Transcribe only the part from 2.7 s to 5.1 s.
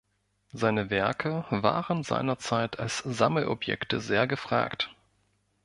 als Sammelobjekte sehr gefragt.